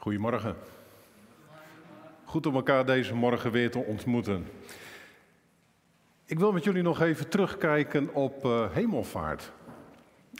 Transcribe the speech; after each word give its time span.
Goedemorgen. 0.00 0.56
Goed 2.24 2.46
om 2.46 2.54
elkaar 2.54 2.86
deze 2.86 3.14
morgen 3.14 3.50
weer 3.50 3.70
te 3.70 3.78
ontmoeten. 3.78 4.46
Ik 6.24 6.38
wil 6.38 6.52
met 6.52 6.64
jullie 6.64 6.82
nog 6.82 7.00
even 7.00 7.28
terugkijken 7.28 8.14
op 8.14 8.44
uh, 8.44 8.66
hemelvaart. 8.72 9.52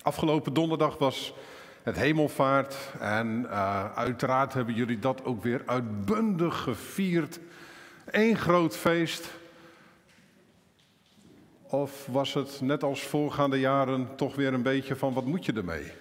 Afgelopen 0.02 0.54
donderdag 0.54 0.98
was 0.98 1.34
het 1.82 1.96
hemelvaart 1.96 2.76
en 3.00 3.40
uh, 3.40 3.96
uiteraard 3.96 4.52
hebben 4.52 4.74
jullie 4.74 4.98
dat 4.98 5.24
ook 5.24 5.42
weer 5.42 5.62
uitbundig 5.66 6.58
gevierd. 6.58 7.40
Eén 8.04 8.36
groot 8.36 8.76
feest. 8.76 9.30
Of 11.62 12.06
was 12.06 12.34
het 12.34 12.60
net 12.60 12.82
als 12.82 13.02
voorgaande 13.02 13.60
jaren 13.60 14.16
toch 14.16 14.34
weer 14.34 14.54
een 14.54 14.62
beetje 14.62 14.96
van 14.96 15.12
wat 15.12 15.24
moet 15.24 15.44
je 15.44 15.52
ermee? 15.52 15.92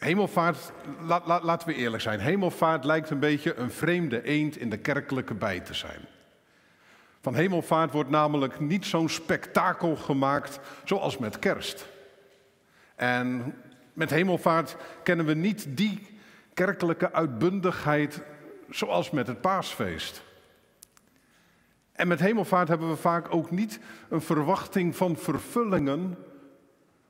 Hemelvaart, 0.00 0.72
laten 1.26 1.68
we 1.68 1.74
eerlijk 1.74 2.02
zijn, 2.02 2.20
hemelvaart 2.20 2.84
lijkt 2.84 3.10
een 3.10 3.18
beetje 3.18 3.54
een 3.54 3.70
vreemde 3.70 4.22
eend 4.22 4.56
in 4.56 4.70
de 4.70 4.76
kerkelijke 4.76 5.34
bij 5.34 5.60
te 5.60 5.74
zijn. 5.74 6.00
Van 7.20 7.34
hemelvaart 7.34 7.92
wordt 7.92 8.10
namelijk 8.10 8.60
niet 8.60 8.86
zo'n 8.86 9.08
spektakel 9.08 9.96
gemaakt 9.96 10.60
zoals 10.84 11.18
met 11.18 11.38
kerst. 11.38 11.86
En 12.94 13.54
met 13.92 14.10
hemelvaart 14.10 14.76
kennen 15.02 15.26
we 15.26 15.34
niet 15.34 15.66
die 15.68 16.06
kerkelijke 16.54 17.12
uitbundigheid 17.12 18.22
zoals 18.70 19.10
met 19.10 19.26
het 19.26 19.40
paasfeest. 19.40 20.22
En 21.92 22.08
met 22.08 22.20
hemelvaart 22.20 22.68
hebben 22.68 22.88
we 22.88 22.96
vaak 22.96 23.34
ook 23.34 23.50
niet 23.50 23.80
een 24.08 24.22
verwachting 24.22 24.96
van 24.96 25.16
vervullingen 25.16 26.18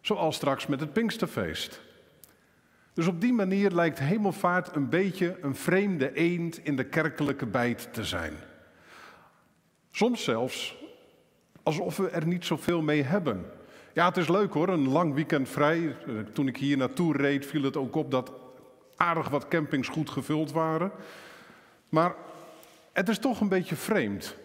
zoals 0.00 0.36
straks 0.36 0.66
met 0.66 0.80
het 0.80 0.92
Pinksterfeest. 0.92 1.88
Dus 3.00 3.08
op 3.08 3.20
die 3.20 3.32
manier 3.32 3.70
lijkt 3.70 3.98
hemelvaart 3.98 4.76
een 4.76 4.88
beetje 4.88 5.36
een 5.40 5.54
vreemde 5.54 6.14
eend 6.14 6.64
in 6.64 6.76
de 6.76 6.84
kerkelijke 6.84 7.46
bijt 7.46 7.88
te 7.92 8.04
zijn. 8.04 8.32
Soms 9.90 10.24
zelfs 10.24 10.76
alsof 11.62 11.96
we 11.96 12.08
er 12.08 12.26
niet 12.26 12.44
zoveel 12.44 12.82
mee 12.82 13.02
hebben. 13.02 13.50
Ja, 13.92 14.08
het 14.08 14.16
is 14.16 14.28
leuk 14.28 14.52
hoor, 14.52 14.68
een 14.68 14.88
lang 14.88 15.14
weekend 15.14 15.48
vrij. 15.48 15.96
Toen 16.32 16.48
ik 16.48 16.56
hier 16.56 16.76
naartoe 16.76 17.16
reed, 17.16 17.46
viel 17.46 17.62
het 17.62 17.76
ook 17.76 17.94
op 17.94 18.10
dat 18.10 18.32
aardig 18.96 19.28
wat 19.28 19.48
campings 19.48 19.88
goed 19.88 20.10
gevuld 20.10 20.52
waren. 20.52 20.90
Maar 21.88 22.14
het 22.92 23.08
is 23.08 23.18
toch 23.18 23.40
een 23.40 23.48
beetje 23.48 23.76
vreemd. 23.76 24.36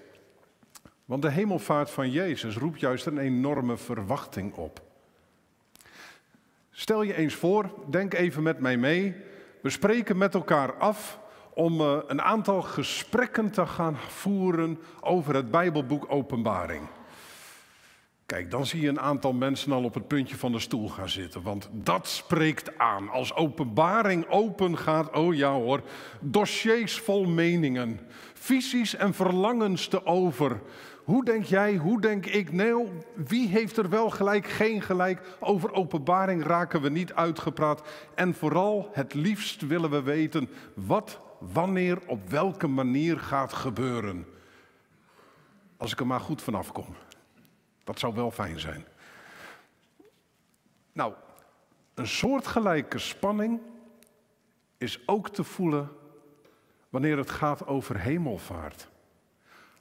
Want 1.06 1.22
de 1.22 1.31
hemelvaart 1.31 1.90
van 1.90 2.12
Jezus 2.12 2.58
roept 2.58 2.80
juist 2.80 3.06
een 3.06 3.17
enorme 3.17 3.78
verwachting 3.78 4.53
op. 4.53 4.84
Stel 6.78 7.02
je 7.02 7.16
eens 7.16 7.34
voor, 7.34 7.73
denk 7.90 8.14
even 8.14 8.44
met 8.44 8.59
mij 8.59 8.78
mee. 8.78 9.16
We 9.62 9.70
spreken 9.70 10.18
met 10.18 10.34
elkaar 10.34 10.73
af 10.73 11.20
om 11.54 11.81
uh, 11.81 11.98
een 12.08 12.22
aantal 12.22 12.62
gesprekken 12.62 13.52
te 13.52 13.66
gaan 13.66 13.98
voeren 13.98 14.80
over 15.02 15.36
het 15.36 15.52
Bijbelboek 15.52 16.06
Openbaring. 16.09 16.88
Kijk, 18.26 18.52
dan 18.52 18.66
zie 18.66 18.81
je 18.81 18.88
een 18.88 19.00
aantal 19.00 19.34
mensen 19.34 19.72
al 19.72 19.84
op 19.84 19.94
het 19.94 20.08
puntje 20.08 20.36
van 20.36 20.52
de 20.52 20.59
stoel 20.59 20.90
gaan 20.90 21.09
zitten, 21.09 21.42
want 21.42 21.70
dat 21.72 22.08
spreekt 22.08 22.78
aan. 22.78 23.09
Als 23.09 23.36
openbaring 23.36 24.30
open 24.30 24.78
gaat, 24.78 25.16
oh 25.16 25.36
ja 25.36 25.52
hoor, 25.52 25.81
dossiers 26.20 27.00
vol 27.00 27.26
meningen, 27.26 28.00
visies 28.34 28.96
en 28.96 29.14
verlangens 29.14 29.88
te 29.88 30.06
over. 30.06 30.62
Hoe 31.06 31.25
denk 31.25 31.44
jij, 31.44 31.75
hoe 31.75 32.02
denk 32.02 32.25
ik? 32.25 32.52
Nee, 32.52 32.73
wie 33.14 33.48
heeft 33.48 33.78
er 33.78 33.89
wel 33.89 34.09
gelijk, 34.09 34.48
geen 34.48 34.81
gelijk? 34.81 35.38
Over 35.39 35.73
openbaring 35.73 36.44
raken 36.44 36.81
we 36.81 36.89
niet 36.89 37.14
uitgepraat. 37.14 37.81
En 38.16 38.34
vooral, 38.34 38.89
het 38.92 39.14
liefst 39.14 39.67
willen 39.67 39.89
we 39.89 40.02
weten 40.02 40.50
wat, 40.73 41.20
wanneer, 41.40 42.00
op 42.07 42.29
welke 42.29 42.68
manier 42.68 43.19
gaat 43.19 43.53
gebeuren. 43.53 44.25
Als 45.78 45.91
ik 45.91 46.00
er 46.00 46.07
maar 46.07 46.19
goed 46.19 46.41
vanaf 46.41 46.72
kom. 46.72 46.96
Dat 47.84 48.00
zou 48.00 48.13
wel 48.13 48.31
fijn 48.31 48.59
zijn. 48.59 48.85
Nou, 50.91 51.13
een 51.94 52.08
soortgelijke 52.08 53.00
spanning 53.00 53.62
is 54.78 55.08
ook 55.08 55.29
te 55.29 55.44
voelen 55.44 55.90
wanneer 56.90 57.18
het 57.18 57.29
gaat 57.29 57.68
over 57.68 58.00
hemelvaart. 58.00 58.88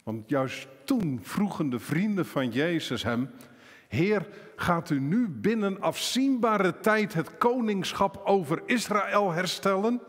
Want 0.05 0.29
juist 0.29 0.69
toen 0.85 1.21
vroegen 1.23 1.71
de 1.71 1.79
vrienden 1.79 2.27
van 2.27 2.51
Jezus 2.51 3.03
hem: 3.03 3.31
Heer, 3.89 4.27
gaat 4.57 4.91
u 4.91 5.01
nu 5.01 5.29
binnen 5.29 5.81
afzienbare 5.81 6.81
tijd 6.81 7.15
het 7.15 7.39
koningschap 7.39 8.21
over 8.25 8.63
Israël 8.67 9.33
herstellen? 9.33 10.01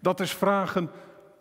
Dat 0.00 0.20
is 0.20 0.34
vragen: 0.34 0.90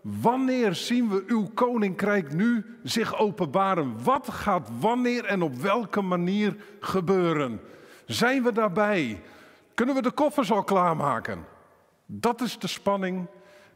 wanneer 0.01 0.75
zien 0.75 1.09
we 1.09 1.23
uw 1.27 1.49
koninkrijk 1.53 2.33
nu 2.33 2.65
zich 2.83 3.17
openbaren? 3.17 4.03
Wat 4.03 4.29
gaat 4.29 4.69
wanneer 4.79 5.25
en 5.25 5.41
op 5.41 5.55
welke 5.55 6.01
manier 6.01 6.55
gebeuren? 6.79 7.61
Zijn 8.05 8.43
we 8.43 8.51
daarbij? 8.51 9.21
Kunnen 9.73 9.95
we 9.95 10.01
de 10.01 10.11
koffers 10.11 10.51
al 10.51 10.63
klaarmaken? 10.63 11.45
Dat 12.05 12.41
is 12.41 12.59
de 12.59 12.67
spanning 12.67 13.27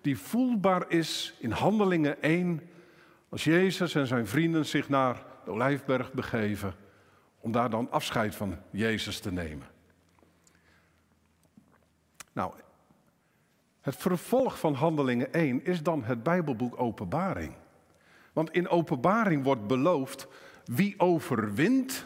die 0.02 0.18
voelbaar 0.18 0.86
is 0.88 1.34
in 1.40 1.52
Handelingen 1.52 2.22
1 2.22 2.62
als 3.34 3.44
Jezus 3.44 3.96
en 3.96 4.08
zijn 4.08 4.28
vrienden 4.28 4.66
zich 4.66 4.90
naar 4.90 5.26
de 5.46 5.52
Olijfberg 5.52 6.12
begeven 6.12 6.74
om 7.40 7.52
daar 7.52 7.70
dan 7.70 7.92
afscheid 7.92 8.36
van 8.36 8.58
Jezus 8.72 9.20
te 9.20 9.32
nemen. 9.32 9.68
Nou, 12.32 12.54
het 13.82 13.96
vervolg 13.96 14.60
van 14.60 14.74
Handelingen 14.74 15.34
1 15.34 15.66
is 15.66 15.84
dan 15.84 16.04
het 16.04 16.24
Bijbelboek 16.24 16.80
Openbaring. 16.80 17.56
Want 18.34 18.52
in 18.52 18.70
Openbaring 18.70 19.44
wordt 19.44 19.68
beloofd 19.68 20.28
wie 20.66 21.00
overwint, 21.00 22.06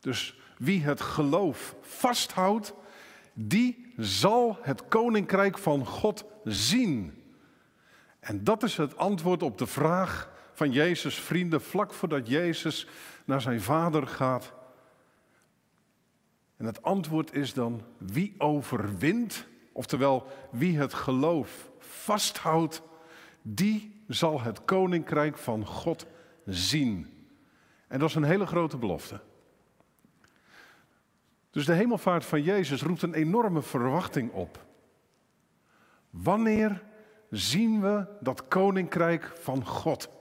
dus 0.00 0.40
wie 0.58 0.82
het 0.82 1.00
geloof 1.00 1.76
vasthoudt, 1.80 2.74
die 3.32 3.92
zal 3.96 4.58
het 4.62 4.88
koninkrijk 4.88 5.58
van 5.58 5.86
God 5.86 6.24
zien. 6.44 7.22
En 8.20 8.44
dat 8.44 8.62
is 8.62 8.76
het 8.76 8.96
antwoord 8.96 9.42
op 9.42 9.58
de 9.58 9.66
vraag 9.66 10.38
van 10.60 10.72
Jezus' 10.72 11.20
vrienden 11.20 11.62
vlak 11.62 11.92
voordat 11.92 12.28
Jezus 12.28 12.86
naar 13.24 13.40
zijn 13.40 13.60
vader 13.60 14.06
gaat. 14.06 14.52
En 16.56 16.66
het 16.66 16.82
antwoord 16.82 17.34
is 17.34 17.54
dan 17.54 17.82
wie 17.98 18.34
overwint, 18.38 19.46
oftewel 19.72 20.26
wie 20.50 20.78
het 20.78 20.94
geloof 20.94 21.70
vasthoudt, 21.78 22.82
die 23.42 24.02
zal 24.08 24.40
het 24.40 24.64
koninkrijk 24.64 25.38
van 25.38 25.66
God 25.66 26.06
zien. 26.44 27.26
En 27.88 27.98
dat 27.98 28.08
is 28.08 28.14
een 28.14 28.22
hele 28.22 28.46
grote 28.46 28.76
belofte. 28.76 29.20
Dus 31.50 31.66
de 31.66 31.74
hemelvaart 31.74 32.24
van 32.24 32.42
Jezus 32.42 32.82
roept 32.82 33.02
een 33.02 33.14
enorme 33.14 33.62
verwachting 33.62 34.32
op. 34.32 34.66
Wanneer 36.10 36.82
zien 37.30 37.80
we 37.80 38.06
dat 38.20 38.48
koninkrijk 38.48 39.32
van 39.34 39.66
God? 39.66 40.18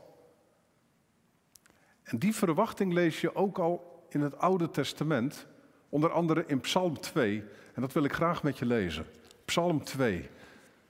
En 2.09 2.18
die 2.18 2.36
verwachting 2.36 2.94
lees 2.94 3.22
je 3.22 3.36
ook 3.36 3.59
al 3.59 4.03
in 4.09 4.22
het 4.22 4.38
Oude 4.38 4.72
Testament, 4.72 5.47
onder 5.90 6.12
andere 6.12 6.44
in 6.47 6.59
Psalm 6.59 7.00
2. 7.00 7.44
En 7.74 7.81
dat 7.81 7.94
wil 7.94 8.03
ik 8.03 8.14
graag 8.14 8.44
met 8.44 8.58
je 8.58 8.66
lezen. 8.66 9.06
Psalm 9.46 9.84
2. 9.84 10.30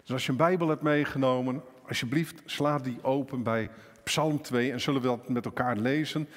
Dus 0.02 0.12
als 0.12 0.26
je 0.26 0.32
een 0.32 0.38
Bijbel 0.38 0.68
hebt 0.68 0.82
meegenomen, 0.82 1.64
alsjeblieft 1.88 2.42
sla 2.46 2.78
die 2.78 3.04
open 3.04 3.44
bij 3.44 3.70
Psalm 4.04 4.42
2 4.42 4.72
en 4.72 4.82
zullen 4.82 5.02
we 5.02 5.08
dat 5.08 5.30
met 5.30 5.46
elkaar 5.46 5.76
lezen. 5.78 6.30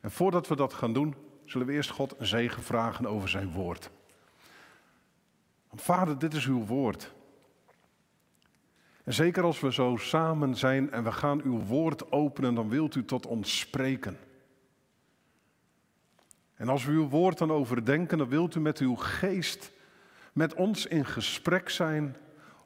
En 0.00 0.10
voordat 0.10 0.48
we 0.48 0.56
dat 0.56 0.72
gaan 0.72 0.92
doen, 0.92 1.14
zullen 1.44 1.66
we 1.66 1.72
eerst 1.72 1.90
God 1.90 2.14
een 2.18 2.26
zegen 2.26 2.62
vragen 2.62 3.06
over 3.06 3.28
zijn 3.28 3.52
woord. 3.52 3.90
Want 5.68 5.82
Vader, 5.82 6.18
dit 6.18 6.34
is 6.34 6.46
uw 6.46 6.64
woord. 6.64 7.13
En 9.04 9.14
zeker 9.14 9.42
als 9.42 9.60
we 9.60 9.72
zo 9.72 9.96
samen 9.96 10.54
zijn 10.54 10.90
en 10.90 11.04
we 11.04 11.12
gaan 11.12 11.42
uw 11.42 11.58
woord 11.58 12.12
openen, 12.12 12.54
dan 12.54 12.68
wilt 12.68 12.94
u 12.94 13.04
tot 13.04 13.26
ons 13.26 13.58
spreken. 13.58 14.18
En 16.54 16.68
als 16.68 16.84
we 16.84 16.92
uw 16.92 17.08
woord 17.08 17.38
dan 17.38 17.52
overdenken, 17.52 18.18
dan 18.18 18.28
wilt 18.28 18.54
u 18.54 18.60
met 18.60 18.78
uw 18.78 18.94
geest 18.94 19.72
met 20.32 20.54
ons 20.54 20.86
in 20.86 21.04
gesprek 21.04 21.68
zijn 21.68 22.16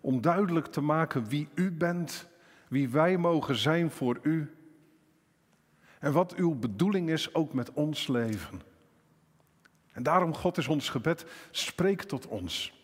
om 0.01 0.21
duidelijk 0.21 0.67
te 0.67 0.81
maken 0.81 1.29
wie 1.29 1.49
u 1.55 1.73
bent, 1.73 2.29
wie 2.69 2.89
wij 2.89 3.17
mogen 3.17 3.57
zijn 3.57 3.91
voor 3.91 4.19
u 4.23 4.57
en 5.99 6.13
wat 6.13 6.35
uw 6.35 6.55
bedoeling 6.55 7.11
is 7.11 7.35
ook 7.35 7.53
met 7.53 7.73
ons 7.73 8.07
leven. 8.07 8.61
En 9.93 10.03
daarom, 10.03 10.35
God, 10.35 10.59
is 10.59 10.69
ons 10.69 10.89
gebed, 10.89 11.27
spreek 11.51 12.03
tot 12.03 12.27
ons. 12.27 12.78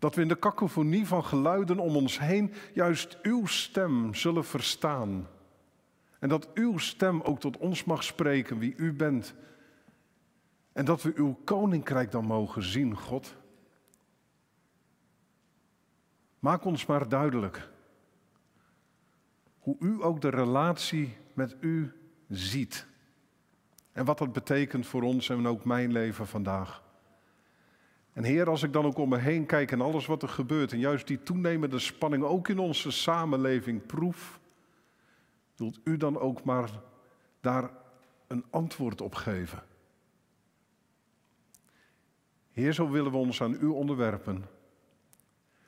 Dat 0.00 0.14
we 0.14 0.22
in 0.22 0.28
de 0.28 0.38
kakofonie 0.38 1.06
van 1.06 1.24
geluiden 1.24 1.78
om 1.78 1.96
ons 1.96 2.18
heen 2.18 2.52
juist 2.74 3.18
uw 3.22 3.46
stem 3.46 4.14
zullen 4.14 4.44
verstaan. 4.44 5.28
En 6.18 6.28
dat 6.28 6.52
uw 6.54 6.78
stem 6.78 7.20
ook 7.20 7.40
tot 7.40 7.56
ons 7.56 7.84
mag 7.84 8.04
spreken 8.04 8.58
wie 8.58 8.74
u 8.76 8.92
bent. 8.92 9.34
En 10.72 10.84
dat 10.84 11.02
we 11.02 11.12
uw 11.14 11.38
koninkrijk 11.44 12.10
dan 12.10 12.24
mogen 12.24 12.62
zien, 12.62 12.96
God. 12.96 13.34
Maak 16.38 16.64
ons 16.64 16.86
maar 16.86 17.08
duidelijk 17.08 17.68
hoe 19.58 19.76
u 19.78 20.02
ook 20.02 20.20
de 20.20 20.28
relatie 20.28 21.16
met 21.34 21.56
u 21.60 21.92
ziet. 22.28 22.86
En 23.92 24.04
wat 24.04 24.18
dat 24.18 24.32
betekent 24.32 24.86
voor 24.86 25.02
ons 25.02 25.28
en 25.28 25.46
ook 25.46 25.64
mijn 25.64 25.92
leven 25.92 26.26
vandaag. 26.26 26.82
En 28.12 28.24
Heer, 28.24 28.48
als 28.48 28.62
ik 28.62 28.72
dan 28.72 28.84
ook 28.84 28.98
om 28.98 29.08
me 29.08 29.18
heen 29.18 29.46
kijk 29.46 29.72
en 29.72 29.80
alles 29.80 30.06
wat 30.06 30.22
er 30.22 30.28
gebeurt, 30.28 30.72
en 30.72 30.78
juist 30.78 31.06
die 31.06 31.22
toenemende 31.22 31.78
spanning 31.78 32.24
ook 32.24 32.48
in 32.48 32.58
onze 32.58 32.90
samenleving 32.90 33.86
proef, 33.86 34.40
wilt 35.56 35.80
u 35.84 35.96
dan 35.96 36.18
ook 36.18 36.44
maar 36.44 36.70
daar 37.40 37.70
een 38.26 38.44
antwoord 38.50 39.00
op 39.00 39.14
geven. 39.14 39.62
Heer, 42.52 42.72
zo 42.72 42.90
willen 42.90 43.10
we 43.10 43.16
ons 43.16 43.42
aan 43.42 43.56
u 43.60 43.66
onderwerpen. 43.66 44.44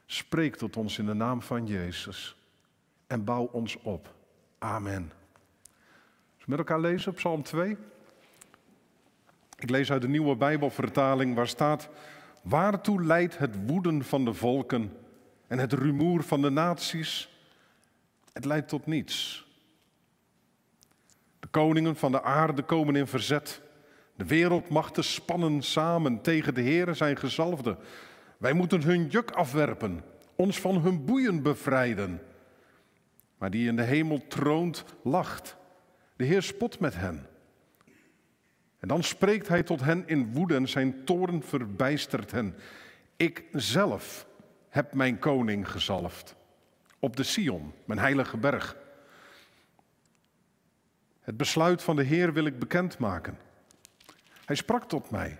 Spreek 0.07 0.57
tot 0.57 0.77
ons 0.77 0.99
in 0.99 1.07
de 1.07 1.15
naam 1.15 1.43
van 1.43 1.67
Jezus 1.67 2.37
en 3.07 3.25
bouw 3.25 3.45
ons 3.45 3.77
op. 3.83 4.15
Amen. 4.59 5.13
Dus 6.37 6.47
met 6.47 6.59
elkaar 6.59 6.81
lezen, 6.81 7.15
Psalm 7.15 7.43
2. 7.43 7.77
Ik 9.59 9.71
lees 9.71 9.93
uit 9.93 10.03
de 10.03 10.09
nieuwe 10.09 10.37
Bijbelvertaling 10.37 11.35
waar 11.35 11.49
staat: 11.49 11.89
Waartoe 12.43 13.05
leidt 13.05 13.39
het 13.39 13.67
woeden 13.67 14.05
van 14.05 14.25
de 14.25 14.35
volken 14.35 14.93
en 15.47 15.59
het 15.59 15.73
rumoer 15.73 16.23
van 16.23 16.43
de 16.43 16.51
naties? 16.51 17.31
Het 18.33 18.45
leidt 18.45 18.69
tot 18.69 18.87
niets. 18.87 19.47
De 21.41 21.49
koningen 21.49 21.97
van 21.97 22.13
de 22.13 22.23
aarde 22.23 22.63
komen 22.63 22.97
in 22.97 23.07
verzet. 23.07 23.61
De 24.17 24.25
wereldmachten 24.25 25.05
spannen 25.05 25.63
samen 25.63 26.21
tegen 26.21 26.55
de 26.55 26.61
Heeren 26.61 26.97
zijn 26.97 27.17
gezalfde. 27.17 27.77
Wij 28.39 28.53
moeten 28.53 28.83
hun 28.83 29.07
juk 29.07 29.31
afwerpen, 29.31 30.05
ons 30.37 30.61
van 30.61 30.81
hun 30.81 31.05
boeien 31.05 31.43
bevrijden. 31.43 32.23
Maar 33.39 33.51
die 33.51 33.69
in 33.69 33.77
de 33.77 33.83
hemel 33.83 34.27
troont, 34.29 34.85
lacht. 35.03 35.57
De 36.17 36.25
Heer 36.25 36.43
spot 36.43 36.81
met 36.81 36.95
hen. 36.95 37.27
En 38.83 38.89
dan 38.89 39.03
spreekt 39.03 39.49
hij 39.49 39.63
tot 39.63 39.81
hen 39.81 40.03
in 40.07 40.33
woede 40.33 40.55
en 40.55 40.69
zijn 40.69 41.05
toorn 41.05 41.43
verbijstert 41.43 42.31
hen. 42.31 42.55
Ik 43.17 43.45
zelf 43.53 44.27
heb 44.69 44.95
mijn 44.95 45.19
koning 45.19 45.71
gezalfd 45.71 46.35
op 46.99 47.17
de 47.17 47.23
Sion, 47.23 47.73
mijn 47.85 47.99
heilige 47.99 48.37
berg. 48.37 48.77
Het 51.21 51.37
besluit 51.37 51.83
van 51.83 51.97
de 51.97 52.03
Heer 52.03 52.33
wil 52.33 52.45
ik 52.45 52.59
bekendmaken. 52.59 53.39
Hij 54.45 54.57
sprak 54.57 54.89
tot 54.89 55.11
mij. 55.11 55.39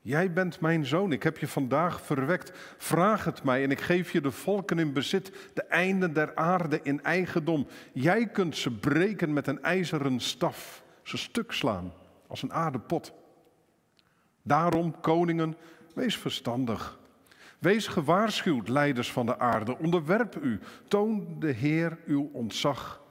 Jij 0.00 0.32
bent 0.32 0.60
mijn 0.60 0.86
zoon, 0.86 1.12
ik 1.12 1.22
heb 1.22 1.38
je 1.38 1.48
vandaag 1.48 2.00
verwekt. 2.00 2.52
Vraag 2.76 3.24
het 3.24 3.42
mij 3.42 3.62
en 3.62 3.70
ik 3.70 3.80
geef 3.80 4.12
je 4.12 4.20
de 4.20 4.30
volken 4.30 4.78
in 4.78 4.92
bezit, 4.92 5.32
de 5.54 5.62
einden 5.62 6.12
der 6.12 6.36
aarde 6.36 6.80
in 6.82 7.02
eigendom. 7.02 7.66
Jij 7.92 8.28
kunt 8.28 8.56
ze 8.56 8.70
breken 8.70 9.32
met 9.32 9.46
een 9.46 9.62
ijzeren 9.62 10.20
staf, 10.20 10.82
ze 11.02 11.16
stuk 11.16 11.52
slaan 11.52 11.92
als 12.28 12.42
een 12.42 12.52
aardepot. 12.52 13.12
Daarom, 14.42 15.00
koningen, 15.00 15.56
wees 15.94 16.16
verstandig. 16.16 16.98
Wees 17.58 17.86
gewaarschuwd, 17.86 18.68
leiders 18.68 19.12
van 19.12 19.26
de 19.26 19.38
aarde. 19.38 19.78
Onderwerp 19.78 20.36
u, 20.42 20.60
toon 20.88 21.36
de 21.38 21.50
Heer 21.52 21.98
uw 22.06 22.30
ontzag. 22.32 23.02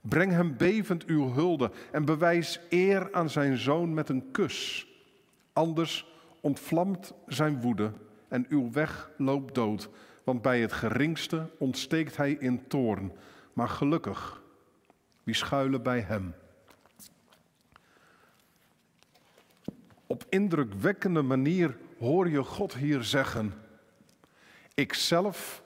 Breng 0.00 0.32
hem 0.32 0.56
bevend 0.56 1.04
uw 1.04 1.32
hulde 1.32 1.70
en 1.92 2.04
bewijs 2.04 2.60
eer 2.68 3.12
aan 3.12 3.30
zijn 3.30 3.56
zoon 3.56 3.94
met 3.94 4.08
een 4.08 4.30
kus. 4.30 4.86
Anders 5.52 6.06
ontvlamt 6.40 7.12
zijn 7.26 7.60
woede 7.60 7.92
en 8.28 8.46
uw 8.48 8.72
weg 8.72 9.10
loopt 9.16 9.54
dood, 9.54 9.88
want 10.24 10.42
bij 10.42 10.60
het 10.60 10.72
geringste 10.72 11.50
ontsteekt 11.58 12.16
hij 12.16 12.32
in 12.32 12.66
toorn. 12.66 13.12
Maar 13.52 13.68
gelukkig, 13.68 14.42
wie 15.22 15.34
schuilen 15.34 15.82
bij 15.82 16.00
hem. 16.00 16.34
Op 20.08 20.24
indrukwekkende 20.28 21.22
manier 21.22 21.76
hoor 21.98 22.28
je 22.30 22.42
God 22.44 22.74
hier 22.74 23.02
zeggen: 23.02 23.54
Ik 24.74 24.94
zelf 24.94 25.62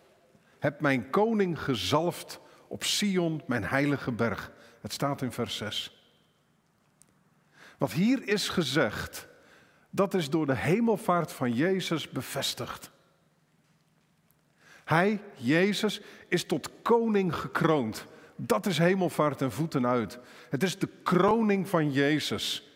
heb 0.59 0.81
mijn 0.81 1.11
koning 1.11 1.62
gezalfd 1.62 2.41
op 2.69 2.85
Sion, 2.85 3.43
mijn 3.47 3.65
heilige 3.65 4.12
berg. 4.12 4.53
Het 4.81 4.93
staat 4.93 5.23
in 5.23 5.33
vers 5.33 5.56
6. 5.56 6.06
Wat 7.79 7.93
hier 7.93 8.29
is 8.29 8.49
gezegd, 8.49 9.29
dat 9.91 10.15
is 10.15 10.31
door 10.31 10.47
de 10.47 10.56
hemelvaart 10.56 11.33
van 11.33 11.53
Jezus 11.53 12.09
bevestigd. 12.09 12.91
Hij, 14.85 15.21
Jezus, 15.37 16.00
is 16.29 16.44
tot 16.44 16.71
koning 16.83 17.35
gekroond. 17.35 18.06
Dat 18.37 18.67
is 18.67 18.79
hemelvaart 18.79 19.43
en 19.43 19.53
voeten 19.53 19.87
uit. 19.87 20.19
Het 20.50 20.62
is 20.62 20.79
de 20.79 20.89
kroning 21.03 21.69
van 21.69 21.93
Jezus. 21.93 22.71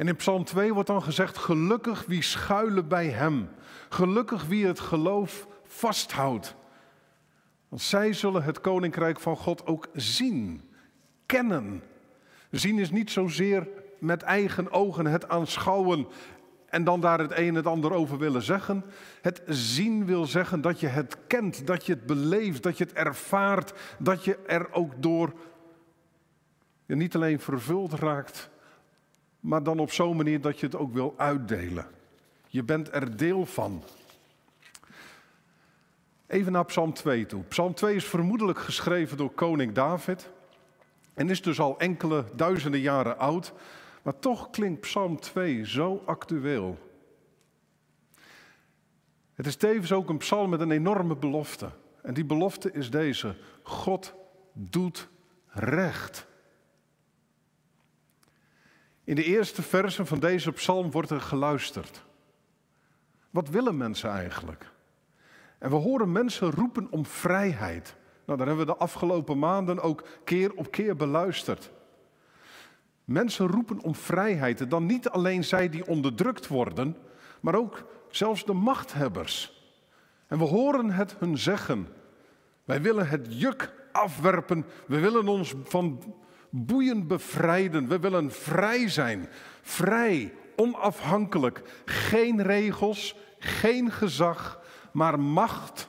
En 0.00 0.08
in 0.08 0.16
Psalm 0.16 0.44
2 0.44 0.74
wordt 0.74 0.88
dan 0.88 1.02
gezegd: 1.02 1.38
Gelukkig 1.38 2.04
wie 2.06 2.22
schuilen 2.22 2.88
bij 2.88 3.08
Hem. 3.08 3.48
Gelukkig 3.88 4.44
wie 4.44 4.66
het 4.66 4.80
geloof 4.80 5.46
vasthoudt. 5.64 6.54
Want 7.68 7.82
zij 7.82 8.12
zullen 8.12 8.42
het 8.42 8.60
koninkrijk 8.60 9.20
van 9.20 9.36
God 9.36 9.66
ook 9.66 9.88
zien, 9.92 10.70
kennen. 11.26 11.82
Zien 12.50 12.78
is 12.78 12.90
niet 12.90 13.10
zozeer 13.10 13.68
met 13.98 14.22
eigen 14.22 14.72
ogen 14.72 15.06
het 15.06 15.28
aanschouwen 15.28 16.06
en 16.66 16.84
dan 16.84 17.00
daar 17.00 17.18
het 17.18 17.32
een 17.32 17.48
en 17.48 17.54
het 17.54 17.66
ander 17.66 17.92
over 17.92 18.18
willen 18.18 18.42
zeggen. 18.42 18.84
Het 19.22 19.42
zien 19.46 20.06
wil 20.06 20.26
zeggen 20.26 20.60
dat 20.60 20.80
je 20.80 20.86
het 20.86 21.16
kent, 21.26 21.66
dat 21.66 21.86
je 21.86 21.92
het 21.92 22.06
beleeft, 22.06 22.62
dat 22.62 22.78
je 22.78 22.84
het 22.84 22.92
ervaart, 22.92 23.72
dat 23.98 24.24
je 24.24 24.36
er 24.46 24.72
ook 24.72 24.92
door 25.02 25.32
je 26.86 26.96
niet 26.96 27.14
alleen 27.14 27.40
vervuld 27.40 27.92
raakt, 27.92 28.50
maar 29.40 29.62
dan 29.62 29.78
op 29.78 29.92
zo'n 29.92 30.16
manier 30.16 30.40
dat 30.40 30.60
je 30.60 30.66
het 30.66 30.76
ook 30.76 30.92
wil 30.92 31.14
uitdelen. 31.16 31.86
Je 32.46 32.62
bent 32.62 32.94
er 32.94 33.16
deel 33.16 33.46
van. 33.46 33.84
Even 36.26 36.52
naar 36.52 36.64
Psalm 36.64 36.92
2 36.92 37.26
toe. 37.26 37.42
Psalm 37.42 37.74
2 37.74 37.94
is 37.94 38.04
vermoedelijk 38.04 38.58
geschreven 38.58 39.16
door 39.16 39.30
koning 39.30 39.72
David 39.72 40.30
en 41.14 41.30
is 41.30 41.42
dus 41.42 41.60
al 41.60 41.78
enkele 41.78 42.24
duizenden 42.34 42.80
jaren 42.80 43.18
oud, 43.18 43.52
maar 44.02 44.18
toch 44.18 44.50
klinkt 44.50 44.80
Psalm 44.80 45.20
2 45.20 45.66
zo 45.66 46.02
actueel. 46.06 46.78
Het 49.34 49.46
is 49.46 49.56
tevens 49.56 49.92
ook 49.92 50.08
een 50.08 50.16
psalm 50.16 50.50
met 50.50 50.60
een 50.60 50.70
enorme 50.70 51.16
belofte. 51.16 51.70
En 52.02 52.14
die 52.14 52.24
belofte 52.24 52.72
is 52.72 52.90
deze: 52.90 53.34
God 53.62 54.14
doet 54.52 55.08
recht. 55.46 56.26
In 59.10 59.16
de 59.16 59.24
eerste 59.24 59.62
versen 59.62 60.06
van 60.06 60.18
deze 60.18 60.52
psalm 60.52 60.90
wordt 60.90 61.10
er 61.10 61.20
geluisterd. 61.20 62.02
Wat 63.30 63.48
willen 63.48 63.76
mensen 63.76 64.10
eigenlijk? 64.10 64.70
En 65.58 65.70
we 65.70 65.76
horen 65.76 66.12
mensen 66.12 66.50
roepen 66.50 66.86
om 66.90 67.06
vrijheid. 67.06 67.96
Nou, 68.24 68.38
daar 68.38 68.46
hebben 68.46 68.66
we 68.66 68.72
de 68.72 68.78
afgelopen 68.78 69.38
maanden 69.38 69.80
ook 69.80 70.04
keer 70.24 70.52
op 70.54 70.70
keer 70.70 70.96
beluisterd. 70.96 71.70
Mensen 73.04 73.46
roepen 73.46 73.80
om 73.80 73.94
vrijheid. 73.94 74.60
En 74.60 74.68
dan 74.68 74.86
niet 74.86 75.08
alleen 75.08 75.44
zij 75.44 75.68
die 75.68 75.86
onderdrukt 75.86 76.46
worden, 76.46 76.96
maar 77.40 77.54
ook 77.54 77.84
zelfs 78.10 78.44
de 78.44 78.52
machthebbers. 78.52 79.62
En 80.26 80.38
we 80.38 80.44
horen 80.44 80.90
het 80.90 81.16
hun 81.18 81.38
zeggen. 81.38 81.88
Wij 82.64 82.82
willen 82.82 83.08
het 83.08 83.26
juk 83.28 83.72
afwerpen. 83.92 84.64
We 84.86 84.98
willen 84.98 85.28
ons 85.28 85.54
van 85.64 86.14
boeien 86.50 87.06
bevrijden. 87.06 87.88
We 87.88 87.98
willen 87.98 88.32
vrij 88.32 88.88
zijn. 88.88 89.28
Vrij, 89.62 90.34
onafhankelijk. 90.56 91.82
Geen 91.84 92.42
regels, 92.42 93.16
geen 93.38 93.90
gezag, 93.92 94.60
maar 94.92 95.20
macht 95.20 95.88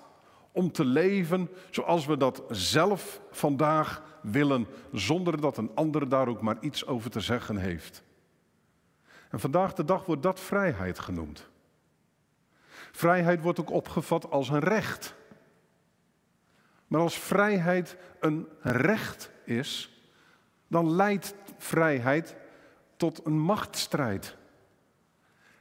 om 0.51 0.71
te 0.71 0.85
leven 0.85 1.49
zoals 1.69 2.05
we 2.05 2.17
dat 2.17 2.43
zelf 2.49 3.21
vandaag 3.31 4.03
willen, 4.21 4.67
zonder 4.91 5.41
dat 5.41 5.57
een 5.57 5.71
ander 5.75 6.09
daar 6.09 6.27
ook 6.27 6.41
maar 6.41 6.57
iets 6.59 6.85
over 6.85 7.09
te 7.09 7.19
zeggen 7.19 7.57
heeft. 7.57 8.03
En 9.29 9.39
vandaag 9.39 9.73
de 9.73 9.85
dag 9.85 10.05
wordt 10.05 10.23
dat 10.23 10.39
vrijheid 10.39 10.99
genoemd. 10.99 11.49
Vrijheid 12.91 13.41
wordt 13.41 13.59
ook 13.59 13.71
opgevat 13.71 14.31
als 14.31 14.49
een 14.49 14.59
recht. 14.59 15.15
Maar 16.87 17.01
als 17.01 17.17
vrijheid 17.17 17.97
een 18.19 18.47
recht 18.61 19.31
is, 19.45 19.90
dan 20.71 20.91
leidt 20.91 21.35
vrijheid 21.57 22.35
tot 22.97 23.25
een 23.25 23.39
machtsstrijd. 23.39 24.37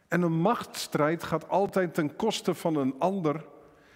En 0.08 0.22
een 0.22 0.40
machtsstrijd 0.40 1.22
gaat 1.22 1.48
altijd 1.48 1.94
ten 1.94 2.16
koste 2.16 2.54
van 2.54 2.76
een 2.76 2.94
ander 2.98 3.46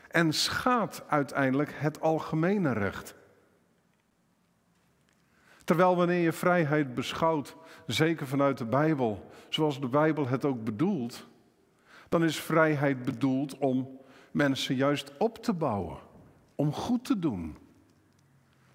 en 0.08 0.32
schaadt 0.32 1.02
uiteindelijk 1.06 1.70
het 1.74 2.00
algemene 2.00 2.72
recht. 2.72 3.14
Terwijl 5.64 5.96
wanneer 5.96 6.20
je 6.20 6.32
vrijheid 6.32 6.94
beschouwt, 6.94 7.56
zeker 7.86 8.26
vanuit 8.26 8.58
de 8.58 8.64
Bijbel, 8.66 9.30
zoals 9.48 9.80
de 9.80 9.88
Bijbel 9.88 10.28
het 10.28 10.44
ook 10.44 10.64
bedoelt, 10.64 11.26
dan 12.08 12.24
is 12.24 12.40
vrijheid 12.40 13.04
bedoeld 13.04 13.58
om 13.58 14.00
mensen 14.30 14.74
juist 14.74 15.12
op 15.18 15.38
te 15.38 15.52
bouwen, 15.52 15.98
om 16.54 16.72
goed 16.72 17.04
te 17.04 17.18
doen. 17.18 17.56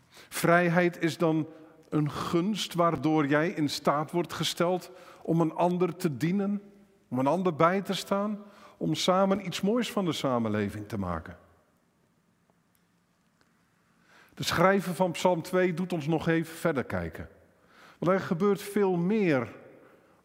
Vrijheid 0.10 1.01
is 1.01 1.17
dan 1.17 1.48
een 1.89 2.12
gunst 2.12 2.74
waardoor 2.74 3.27
jij 3.27 3.50
in 3.50 3.69
staat 3.69 4.12
wordt 4.12 4.34
gesteld 4.34 4.91
om 5.22 5.41
een 5.41 5.53
ander 5.53 5.96
te 5.96 6.17
dienen, 6.17 6.62
om 7.08 7.19
een 7.19 7.27
ander 7.27 7.55
bij 7.55 7.81
te 7.81 7.93
staan, 7.93 8.39
om 8.77 8.96
samen 8.96 9.46
iets 9.46 9.62
moois 9.62 9.91
van 9.91 10.05
de 10.05 10.13
samenleving 10.13 10.88
te 10.88 10.98
maken. 10.98 11.38
De 14.34 14.43
schrijver 14.43 14.96
van 14.96 15.12
Psalm 15.12 15.41
2 15.41 15.74
doet 15.74 15.93
ons 15.93 16.08
nog 16.08 16.27
even 16.27 16.55
verder 16.55 16.84
kijken. 16.84 17.29
Want 17.98 18.12
er 18.12 18.19
gebeurt 18.19 18.62
veel 18.62 18.96
meer 18.96 19.51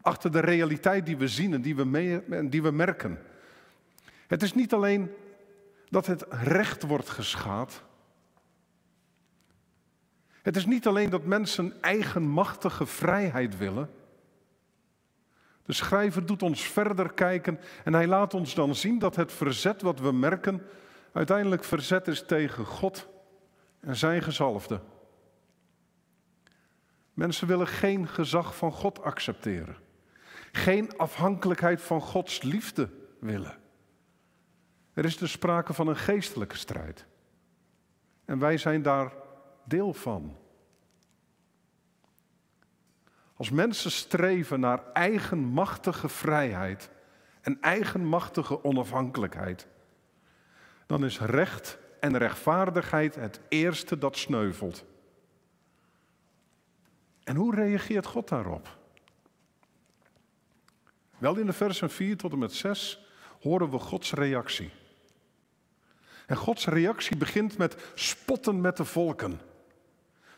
achter 0.01 0.33
de 0.33 0.41
realiteit 0.41 1.07
die 1.07 1.17
we 1.17 1.29
zien 1.29 1.55
en 1.55 1.63
die 1.63 1.77
we, 1.77 2.23
en 2.31 2.51
die 2.51 2.63
we 2.63 2.71
merken. 2.71 3.19
Het 4.27 4.43
is 4.43 4.55
niet 4.55 4.73
alleen 4.73 5.11
dat 5.89 6.07
het 6.07 6.27
recht 6.31 6.83
wordt 6.83 7.09
geschaad. 7.09 7.83
Het 10.45 10.57
is 10.57 10.67
niet 10.67 10.87
alleen 10.87 11.11
dat 11.11 11.25
mensen 11.25 11.83
eigenmachtige 11.83 12.87
vrijheid 12.87 13.57
willen. 13.57 13.91
De 15.65 15.73
schrijver 15.73 16.27
doet 16.27 16.43
ons 16.43 16.63
verder 16.63 17.13
kijken 17.13 17.61
en 17.85 17.93
hij 17.93 18.07
laat 18.07 18.35
ons 18.35 18.55
dan 18.55 18.75
zien 18.75 18.99
dat 18.99 19.17
het 19.17 19.33
verzet 19.33 19.83
wat 19.83 20.01
we 20.01 20.13
merken 20.13 20.67
uiteindelijk 21.13 21.65
verzet 21.65 22.09
is 22.09 22.27
tegen 22.27 22.65
God 22.65 23.09
en 23.81 23.97
zijn 23.97 24.23
gezalfde. 24.23 24.81
Mensen 27.15 27.47
willen 27.47 27.69
geen 27.69 28.09
gezag 28.09 28.57
van 28.57 28.73
God 28.73 29.03
accepteren. 29.03 29.77
Geen 30.53 30.97
afhankelijkheid 30.97 31.83
van 31.83 32.01
Gods 32.01 32.43
liefde 32.43 32.91
willen. 33.21 33.59
Er 34.93 35.05
is 35.05 35.17
dus 35.17 35.31
sprake 35.31 35.75
van 35.75 35.89
een 35.89 35.97
geestelijke 35.97 36.57
strijd. 36.57 37.07
En 38.25 38.39
wij 38.39 38.57
zijn 38.57 38.83
daar 38.83 39.23
deel 39.65 39.93
van. 39.93 40.37
Als 43.37 43.51
mensen 43.51 43.91
streven 43.91 44.61
naar 44.61 44.93
eigenmachtige 44.93 46.09
vrijheid 46.09 46.91
en 47.41 47.61
eigenmachtige 47.61 48.65
onafhankelijkheid, 48.65 49.69
dan 50.87 51.05
is 51.05 51.21
recht 51.21 51.79
en 52.01 52.19
rechtvaardigheid 52.19 53.15
het 53.15 53.41
eerste 53.49 53.99
dat 53.99 54.17
sneuvelt. 54.17 54.85
En 57.25 57.37
hoe 57.37 57.55
reageert 57.55 58.07
God 58.07 58.29
daarop? 58.29 58.79
Wel 61.19 61.37
in 61.37 61.47
de 61.47 61.53
versen 61.53 61.91
4 61.91 62.17
tot 62.17 62.33
en 62.33 62.39
met 62.39 62.53
6 62.53 63.07
horen 63.41 63.71
we 63.71 63.79
Gods 63.79 64.13
reactie. 64.13 64.71
En 66.27 66.37
Gods 66.37 66.67
reactie 66.67 67.17
begint 67.17 67.59
met 67.59 67.77
spotten 67.95 68.61
met 68.61 68.77
de 68.77 68.85
volken. 68.85 69.41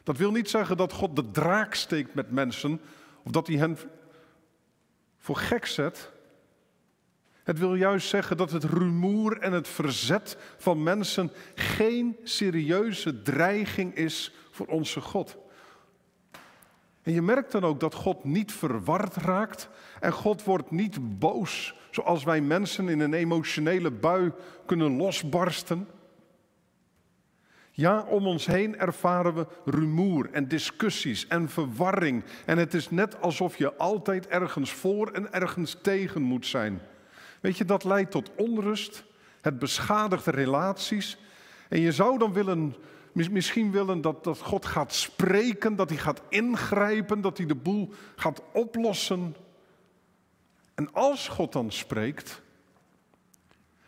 Dat 0.06 0.16
wil 0.16 0.30
niet 0.30 0.50
zeggen 0.50 0.76
dat 0.76 0.92
God 0.92 1.16
de 1.16 1.30
draak 1.30 1.74
steekt 1.74 2.14
met 2.14 2.30
mensen 2.30 2.80
of 3.22 3.30
dat 3.30 3.46
hij 3.46 3.56
hen 3.56 3.78
voor 5.18 5.36
gek 5.36 5.66
zet. 5.66 6.10
Het 7.42 7.58
wil 7.58 7.74
juist 7.74 8.08
zeggen 8.08 8.36
dat 8.36 8.50
het 8.50 8.64
rumoer 8.64 9.38
en 9.38 9.52
het 9.52 9.68
verzet 9.68 10.36
van 10.56 10.82
mensen 10.82 11.30
geen 11.54 12.16
serieuze 12.22 13.22
dreiging 13.22 13.94
is 13.94 14.34
voor 14.50 14.66
onze 14.66 15.00
God. 15.00 15.36
En 17.02 17.12
je 17.12 17.22
merkt 17.22 17.52
dan 17.52 17.64
ook 17.64 17.80
dat 17.80 17.94
God 17.94 18.24
niet 18.24 18.52
verward 18.52 19.16
raakt 19.16 19.68
en 20.00 20.12
God 20.12 20.44
wordt 20.44 20.70
niet 20.70 21.18
boos 21.18 21.74
zoals 21.90 22.24
wij 22.24 22.40
mensen 22.40 22.88
in 22.88 23.00
een 23.00 23.14
emotionele 23.14 23.90
bui 23.90 24.32
kunnen 24.66 24.96
losbarsten. 24.96 25.88
Ja, 27.76 28.04
om 28.08 28.26
ons 28.26 28.46
heen 28.46 28.78
ervaren 28.78 29.34
we 29.34 29.46
rumoer 29.64 30.28
en 30.32 30.48
discussies 30.48 31.26
en 31.26 31.48
verwarring. 31.48 32.24
En 32.44 32.58
het 32.58 32.74
is 32.74 32.90
net 32.90 33.20
alsof 33.20 33.56
je 33.56 33.76
altijd 33.76 34.26
ergens 34.26 34.72
voor 34.72 35.10
en 35.10 35.32
ergens 35.32 35.76
tegen 35.82 36.22
moet 36.22 36.46
zijn. 36.46 36.80
Weet 37.40 37.58
je, 37.58 37.64
dat 37.64 37.84
leidt 37.84 38.10
tot 38.10 38.30
onrust, 38.36 39.04
het 39.40 39.58
beschadigt 39.58 40.26
relaties. 40.26 41.18
En 41.68 41.80
je 41.80 41.92
zou 41.92 42.18
dan 42.18 42.32
willen, 42.32 42.76
misschien 43.12 43.70
willen 43.70 44.00
dat, 44.00 44.24
dat 44.24 44.38
God 44.38 44.66
gaat 44.66 44.94
spreken, 44.94 45.76
dat 45.76 45.88
hij 45.88 45.98
gaat 45.98 46.22
ingrijpen, 46.28 47.20
dat 47.20 47.36
hij 47.36 47.46
de 47.46 47.54
boel 47.54 47.92
gaat 48.16 48.42
oplossen. 48.52 49.36
En 50.74 50.92
als 50.92 51.28
God 51.28 51.52
dan 51.52 51.72
spreekt, 51.72 52.42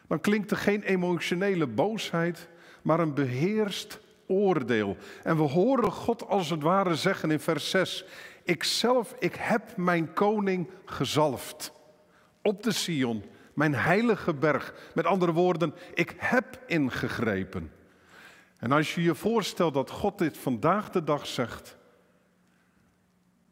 dan 0.07 0.21
klinkt 0.21 0.50
er 0.50 0.57
geen 0.57 0.83
emotionele 0.83 1.66
boosheid, 1.66 2.49
maar 2.82 3.00
een 3.00 3.14
beheerst 3.14 4.00
oordeel. 4.26 4.97
En 5.23 5.37
we 5.37 5.42
horen 5.42 5.92
God 5.92 6.28
als 6.28 6.50
het 6.50 6.62
ware 6.62 6.94
zeggen 6.94 7.30
in 7.30 7.40
vers 7.40 7.70
6: 7.70 8.04
Ikzelf, 8.44 9.14
ik 9.18 9.35
heb 9.35 9.76
mijn 9.76 10.12
koning 10.12 10.70
gezalfd 10.85 11.73
op 12.42 12.62
de 12.62 12.73
Sion, 12.73 13.25
mijn 13.54 13.75
heilige 13.75 14.35
berg. 14.35 14.75
Met 14.94 15.04
andere 15.04 15.32
woorden, 15.32 15.75
ik 15.94 16.14
heb 16.16 16.61
ingegrepen. 16.66 17.73
En 18.58 18.73
als 18.73 18.94
je 18.94 19.02
je 19.02 19.14
voorstelt 19.14 19.75
dat 19.75 19.90
God 19.90 20.18
dit 20.18 20.38
vandaag 20.38 20.90
de 20.90 21.04
dag 21.04 21.26
zegt, 21.26 21.76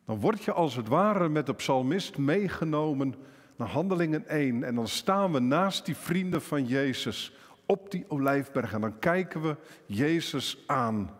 dan 0.06 0.20
word 0.20 0.44
je 0.44 0.52
als 0.52 0.76
het 0.76 0.88
ware 0.88 1.28
met 1.28 1.46
de 1.46 1.54
psalmist 1.54 2.16
meegenomen 2.16 3.14
naar 3.56 3.68
Handelingen 3.68 4.28
1. 4.28 4.64
En 4.64 4.74
dan 4.74 4.88
staan 4.88 5.32
we 5.32 5.38
naast 5.38 5.86
die 5.86 5.96
vrienden 5.96 6.42
van 6.42 6.66
Jezus 6.66 7.32
op 7.66 7.90
die 7.90 8.04
olijfberg. 8.08 8.72
En 8.72 8.80
dan 8.80 8.98
kijken 8.98 9.42
we 9.42 9.56
Jezus 9.86 10.64
aan, 10.66 11.10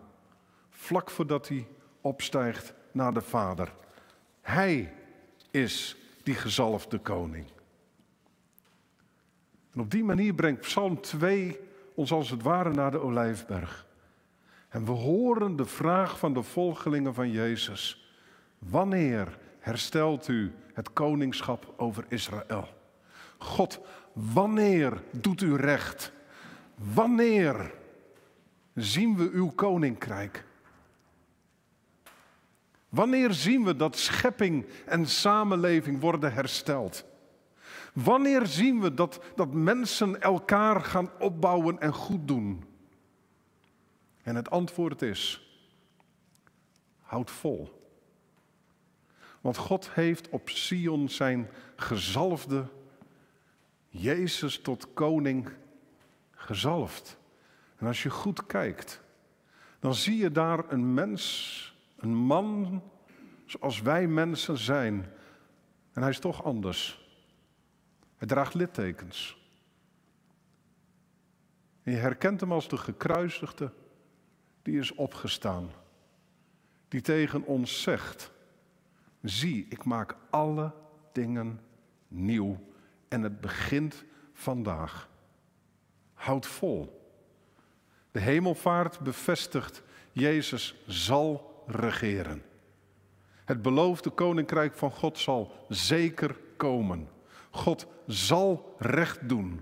vlak 0.70 1.10
voordat 1.10 1.48
hij 1.48 1.66
opstijgt 2.00 2.74
naar 2.92 3.14
de 3.14 3.20
Vader. 3.20 3.72
Hij 4.40 4.94
is 5.50 5.96
die 6.22 6.34
gezalfde 6.34 6.98
koning. 6.98 7.46
En 9.72 9.80
op 9.80 9.90
die 9.90 10.04
manier 10.04 10.34
brengt 10.34 10.60
Psalm 10.60 11.00
2 11.00 11.58
ons 11.94 12.12
als 12.12 12.30
het 12.30 12.42
ware 12.42 12.70
naar 12.70 12.90
de 12.90 13.00
olijfberg. 13.00 13.86
En 14.68 14.84
we 14.84 14.92
horen 14.92 15.56
de 15.56 15.64
vraag 15.64 16.18
van 16.18 16.32
de 16.32 16.42
volgelingen 16.42 17.14
van 17.14 17.30
Jezus. 17.30 18.10
Wanneer 18.58 19.38
herstelt 19.58 20.28
u 20.28 20.52
het 20.72 20.92
koningschap 20.92 21.74
over 21.76 22.04
Israël? 22.08 22.68
God, 23.38 23.80
wanneer 24.12 25.02
doet 25.10 25.42
u 25.42 25.56
recht? 25.56 26.12
Wanneer 26.76 27.74
zien 28.74 29.16
we 29.16 29.30
uw 29.32 29.50
koninkrijk? 29.50 30.44
Wanneer 32.88 33.32
zien 33.32 33.64
we 33.64 33.76
dat 33.76 33.96
schepping 33.96 34.66
en 34.86 35.06
samenleving 35.06 36.00
worden 36.00 36.32
hersteld? 36.32 37.04
Wanneer 37.92 38.46
zien 38.46 38.80
we 38.80 38.94
dat, 38.94 39.20
dat 39.34 39.52
mensen 39.52 40.22
elkaar 40.22 40.80
gaan 40.80 41.10
opbouwen 41.18 41.80
en 41.80 41.92
goed 41.92 42.28
doen? 42.28 42.64
En 44.22 44.34
het 44.36 44.50
antwoord 44.50 45.02
is: 45.02 45.50
houd 47.00 47.30
vol. 47.30 47.84
Want 49.40 49.56
God 49.56 49.90
heeft 49.90 50.28
op 50.28 50.48
Sion 50.48 51.08
zijn 51.08 51.50
gezalfde 51.76 52.68
Jezus 53.88 54.60
tot 54.60 54.92
koning 54.94 55.50
gezalfd. 56.46 57.18
En 57.76 57.86
als 57.86 58.02
je 58.02 58.10
goed 58.10 58.46
kijkt, 58.46 59.02
dan 59.78 59.94
zie 59.94 60.16
je 60.16 60.30
daar 60.30 60.72
een 60.72 60.94
mens, 60.94 61.74
een 61.96 62.14
man 62.14 62.82
zoals 63.46 63.80
wij 63.80 64.06
mensen 64.06 64.58
zijn. 64.58 65.12
En 65.92 66.02
hij 66.02 66.10
is 66.10 66.18
toch 66.18 66.44
anders. 66.44 67.08
Hij 68.16 68.26
draagt 68.26 68.54
littekens. 68.54 69.44
En 71.82 71.92
je 71.92 71.98
herkent 71.98 72.40
hem 72.40 72.52
als 72.52 72.68
de 72.68 72.76
gekruisigde 72.76 73.72
die 74.62 74.78
is 74.78 74.94
opgestaan. 74.94 75.70
Die 76.88 77.00
tegen 77.00 77.44
ons 77.44 77.82
zegt, 77.82 78.30
zie, 79.22 79.66
ik 79.68 79.84
maak 79.84 80.16
alle 80.30 80.72
dingen 81.12 81.60
nieuw. 82.08 82.58
En 83.08 83.22
het 83.22 83.40
begint 83.40 84.04
vandaag. 84.32 85.08
Houd 86.16 86.46
vol. 86.46 87.08
De 88.10 88.20
hemelvaart 88.20 89.00
bevestigt, 89.00 89.82
Jezus 90.12 90.74
zal 90.86 91.62
regeren. 91.66 92.42
Het 93.44 93.62
beloofde 93.62 94.10
koninkrijk 94.10 94.74
van 94.74 94.90
God 94.90 95.18
zal 95.18 95.52
zeker 95.68 96.36
komen. 96.56 97.08
God 97.50 97.86
zal 98.06 98.74
recht 98.78 99.28
doen. 99.28 99.60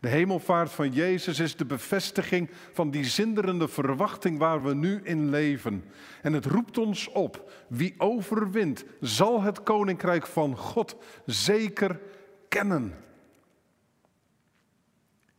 De 0.00 0.08
hemelvaart 0.08 0.70
van 0.70 0.92
Jezus 0.92 1.38
is 1.38 1.56
de 1.56 1.64
bevestiging 1.64 2.50
van 2.72 2.90
die 2.90 3.04
zinderende 3.04 3.68
verwachting 3.68 4.38
waar 4.38 4.62
we 4.62 4.74
nu 4.74 5.00
in 5.02 5.30
leven. 5.30 5.84
En 6.22 6.32
het 6.32 6.46
roept 6.46 6.78
ons 6.78 7.08
op, 7.08 7.52
wie 7.68 7.94
overwint, 7.98 8.84
zal 9.00 9.42
het 9.42 9.62
koninkrijk 9.62 10.26
van 10.26 10.56
God 10.56 10.96
zeker 11.26 12.00
kennen. 12.48 12.94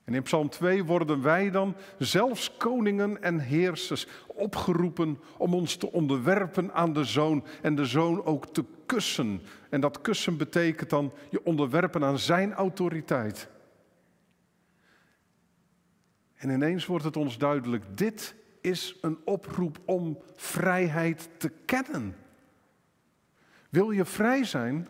En 0.05 0.13
in 0.13 0.23
Psalm 0.23 0.49
2 0.49 0.83
worden 0.83 1.21
wij 1.21 1.51
dan, 1.51 1.75
zelfs 1.97 2.57
koningen 2.57 3.21
en 3.21 3.39
heersers, 3.39 4.07
opgeroepen 4.27 5.19
om 5.37 5.53
ons 5.53 5.75
te 5.75 5.91
onderwerpen 5.91 6.73
aan 6.73 6.93
de 6.93 7.03
zoon 7.03 7.45
en 7.61 7.75
de 7.75 7.85
zoon 7.85 8.25
ook 8.25 8.53
te 8.53 8.65
kussen. 8.85 9.41
En 9.69 9.81
dat 9.81 10.01
kussen 10.01 10.37
betekent 10.37 10.89
dan 10.89 11.13
je 11.29 11.43
onderwerpen 11.43 12.03
aan 12.03 12.19
zijn 12.19 12.53
autoriteit. 12.53 13.49
En 16.35 16.49
ineens 16.49 16.85
wordt 16.85 17.05
het 17.05 17.17
ons 17.17 17.37
duidelijk, 17.37 17.97
dit 17.97 18.35
is 18.61 18.97
een 19.01 19.17
oproep 19.23 19.79
om 19.85 20.17
vrijheid 20.35 21.29
te 21.37 21.49
kennen. 21.65 22.15
Wil 23.69 23.91
je 23.91 24.05
vrij 24.05 24.43
zijn? 24.43 24.87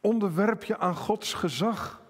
Onderwerp 0.00 0.64
je 0.64 0.78
aan 0.78 0.96
Gods 0.96 1.34
gezag. 1.34 2.04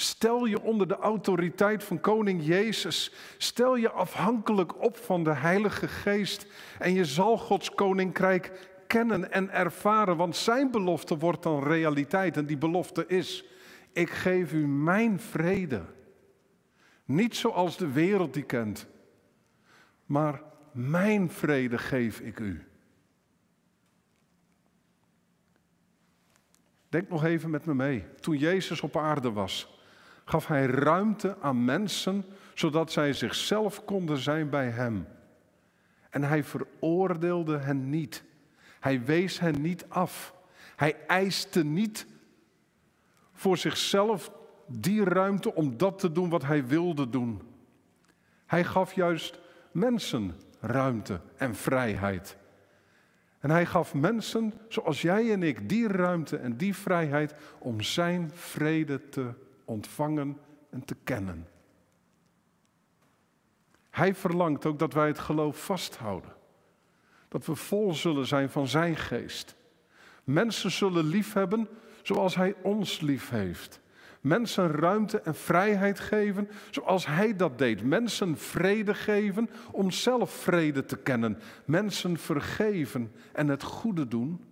Stel 0.00 0.44
je 0.44 0.60
onder 0.62 0.88
de 0.88 0.96
autoriteit 0.96 1.84
van 1.84 2.00
Koning 2.00 2.44
Jezus. 2.44 3.12
Stel 3.38 3.76
je 3.76 3.90
afhankelijk 3.90 4.82
op 4.84 4.96
van 4.96 5.24
de 5.24 5.34
Heilige 5.34 5.88
Geest. 5.88 6.46
En 6.78 6.92
je 6.92 7.04
zal 7.04 7.38
Gods 7.38 7.70
koninkrijk 7.70 8.68
kennen 8.86 9.32
en 9.32 9.50
ervaren, 9.50 10.16
want 10.16 10.36
Zijn 10.36 10.70
belofte 10.70 11.18
wordt 11.18 11.42
dan 11.42 11.62
realiteit. 11.62 12.36
En 12.36 12.46
die 12.46 12.56
belofte 12.56 13.06
is: 13.06 13.44
Ik 13.92 14.10
geef 14.10 14.52
u 14.52 14.66
mijn 14.66 15.20
vrede. 15.20 15.84
Niet 17.04 17.36
zoals 17.36 17.76
de 17.76 17.92
wereld 17.92 18.34
die 18.34 18.42
kent, 18.42 18.86
maar 20.06 20.42
mijn 20.72 21.30
vrede 21.30 21.78
geef 21.78 22.20
ik 22.20 22.38
u. 22.38 22.66
Denk 26.88 27.08
nog 27.08 27.24
even 27.24 27.50
met 27.50 27.64
me 27.64 27.74
mee. 27.74 28.04
Toen 28.20 28.36
Jezus 28.36 28.80
op 28.80 28.96
aarde 28.96 29.32
was, 29.32 29.76
gaf 30.28 30.46
hij 30.46 30.66
ruimte 30.66 31.36
aan 31.40 31.64
mensen 31.64 32.24
zodat 32.54 32.92
zij 32.92 33.12
zichzelf 33.12 33.84
konden 33.84 34.16
zijn 34.16 34.50
bij 34.50 34.68
hem. 34.70 35.06
En 36.10 36.22
hij 36.22 36.44
veroordeelde 36.44 37.58
hen 37.58 37.90
niet. 37.90 38.24
Hij 38.80 39.04
wees 39.04 39.40
hen 39.40 39.60
niet 39.60 39.84
af. 39.88 40.34
Hij 40.76 40.96
eiste 41.06 41.64
niet 41.64 42.06
voor 43.32 43.56
zichzelf 43.56 44.32
die 44.66 45.04
ruimte 45.04 45.54
om 45.54 45.76
dat 45.76 45.98
te 45.98 46.12
doen 46.12 46.28
wat 46.28 46.44
hij 46.44 46.66
wilde 46.66 47.08
doen. 47.08 47.42
Hij 48.46 48.64
gaf 48.64 48.92
juist 48.92 49.40
mensen 49.72 50.36
ruimte 50.60 51.20
en 51.36 51.54
vrijheid. 51.54 52.36
En 53.38 53.50
hij 53.50 53.66
gaf 53.66 53.94
mensen 53.94 54.52
zoals 54.68 55.02
jij 55.02 55.32
en 55.32 55.42
ik 55.42 55.68
die 55.68 55.88
ruimte 55.88 56.36
en 56.36 56.56
die 56.56 56.74
vrijheid 56.76 57.34
om 57.58 57.80
zijn 57.80 58.30
vrede 58.34 59.08
te 59.08 59.46
ontvangen 59.68 60.38
en 60.70 60.84
te 60.84 60.96
kennen. 61.04 61.48
Hij 63.90 64.14
verlangt 64.14 64.66
ook 64.66 64.78
dat 64.78 64.92
wij 64.92 65.06
het 65.06 65.18
geloof 65.18 65.64
vasthouden. 65.64 66.32
Dat 67.28 67.46
we 67.46 67.54
vol 67.54 67.94
zullen 67.94 68.26
zijn 68.26 68.50
van 68.50 68.68
zijn 68.68 68.96
geest. 68.96 69.56
Mensen 70.24 70.70
zullen 70.70 71.04
liefhebben 71.04 71.68
zoals 72.02 72.34
hij 72.34 72.54
ons 72.62 73.00
lief 73.00 73.30
heeft. 73.30 73.80
Mensen 74.20 74.70
ruimte 74.70 75.20
en 75.20 75.34
vrijheid 75.34 76.00
geven 76.00 76.48
zoals 76.70 77.06
Hij 77.06 77.36
dat 77.36 77.58
deed. 77.58 77.82
Mensen 77.82 78.36
vrede 78.36 78.94
geven 78.94 79.50
om 79.72 79.90
zelf 79.90 80.30
vrede 80.30 80.84
te 80.84 80.96
kennen. 80.96 81.38
Mensen 81.64 82.16
vergeven 82.16 83.12
en 83.32 83.48
het 83.48 83.62
goede 83.62 84.08
doen 84.08 84.44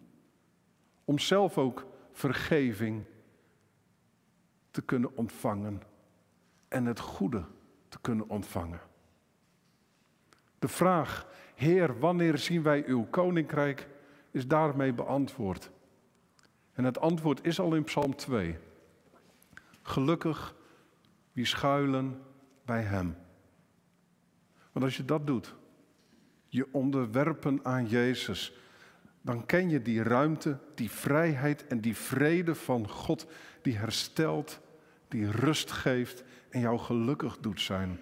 om 1.05 1.19
zelf 1.19 1.59
ook 1.59 1.87
vergeving 2.13 3.05
te 4.77 4.83
kunnen 4.83 5.17
ontvangen 5.17 5.83
en 6.69 6.87
het 6.87 7.01
goede 7.01 7.45
te 7.89 7.99
kunnen 8.01 8.29
ontvangen. 8.29 8.81
De 10.59 10.69
vraag, 10.69 11.27
Heer, 11.55 11.99
wanneer 11.99 12.39
zien 12.39 12.63
wij 12.63 12.85
uw 12.87 13.07
koninkrijk, 13.11 13.89
is 14.31 14.47
daarmee 14.47 14.93
beantwoord. 14.93 15.71
En 16.73 16.85
het 16.85 16.99
antwoord 16.99 17.47
is 17.47 17.61
al 17.61 17.75
in 17.75 17.85
Psalm 17.85 18.17
2. 18.17 18.59
Gelukkig 19.83 20.55
wie 21.33 21.45
schuilen 21.45 22.23
bij 22.65 22.83
Hem. 22.83 23.17
Want 24.73 24.85
als 24.85 24.97
je 24.97 25.05
dat 25.05 25.27
doet, 25.27 25.55
je 26.49 26.69
onderwerpen 26.73 27.61
aan 27.63 27.87
Jezus, 27.87 28.57
dan 29.21 29.47
ken 29.47 29.69
je 29.69 29.83
die 29.83 30.03
ruimte, 30.03 30.59
die 30.75 30.91
vrijheid 30.91 31.67
en 31.67 31.81
die 31.81 31.97
vrede 31.97 32.55
van 32.55 32.89
God, 32.89 33.27
die 33.63 33.77
herstelt, 33.77 34.65
die 35.09 35.31
rust 35.31 35.71
geeft 35.71 36.25
en 36.51 36.61
jou 36.61 36.79
gelukkig 36.79 37.39
doet 37.39 37.61
zijn, 37.61 37.99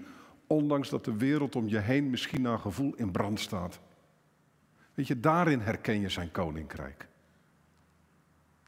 ondanks 0.47 0.89
dat 0.89 1.05
de 1.05 1.17
wereld 1.17 1.57
om 1.57 1.69
je 1.69 1.79
heen 1.79 2.11
misschien 2.11 2.43
naar 2.43 2.59
gevoel 2.59 2.95
in 2.95 3.11
brand 3.11 3.41
staat. 3.41 3.81
Weet 4.95 5.07
je, 5.07 5.21
daarin 5.21 5.61
herken 5.61 6.01
je 6.01 6.09
zijn 6.09 6.31
koninkrijk. 6.31 7.09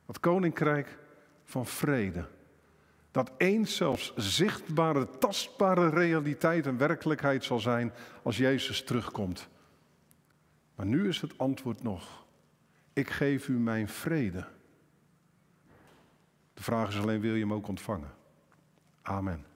Dat 0.07 0.21
koninkrijk 0.21 0.99
van 1.45 1.67
vrede 1.67 2.29
dat 3.17 3.33
eens 3.37 3.77
zelfs 3.77 4.13
zichtbare, 4.17 5.09
tastbare 5.19 5.89
realiteit 5.89 6.67
en 6.67 6.77
werkelijkheid 6.77 7.45
zal 7.45 7.59
zijn 7.59 7.93
als 8.23 8.37
Jezus 8.37 8.85
terugkomt. 8.85 9.49
Maar 10.75 10.87
nu 10.87 11.09
is 11.09 11.21
het 11.21 11.39
antwoord 11.39 11.83
nog, 11.83 12.27
ik 12.93 13.11
geef 13.11 13.49
u 13.49 13.59
mijn 13.59 13.89
vrede. 13.89 14.47
De 16.55 16.63
vraag 16.63 16.89
is 16.89 16.99
alleen, 17.01 17.21
wil 17.21 17.35
je 17.35 17.41
hem 17.41 17.53
ook 17.53 17.69
ontvangen? 17.69 18.11
Amen. 19.09 19.56